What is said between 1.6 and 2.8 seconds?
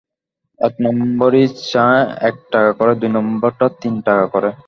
চা এক টাকা